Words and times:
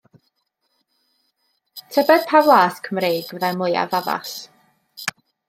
Tybed 1.97 2.25
pa 2.31 2.41
flas 2.47 2.81
Cymreig 2.89 3.29
fyddai 3.29 3.53
mwyaf 3.61 3.95
addas? 4.01 4.35